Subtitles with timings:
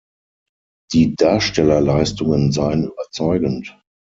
[0.93, 3.79] Die Darstellerleistungen seien überzeugend.